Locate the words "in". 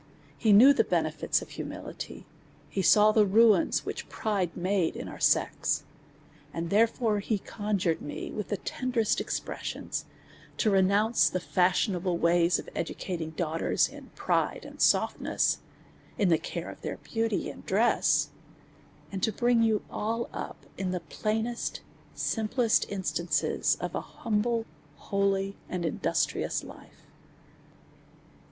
4.95-5.07, 13.89-14.09, 16.17-16.29, 20.79-20.89